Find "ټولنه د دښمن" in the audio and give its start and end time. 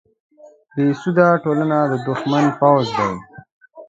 1.43-2.45